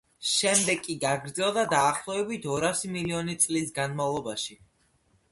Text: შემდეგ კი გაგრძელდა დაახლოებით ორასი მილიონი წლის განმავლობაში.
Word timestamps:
შემდეგ 0.27 0.79
კი 0.85 0.93
გაგრძელდა 1.01 1.65
დაახლოებით 1.73 2.47
ორასი 2.53 2.91
მილიონი 2.95 3.35
წლის 3.43 3.69
განმავლობაში. 3.75 4.57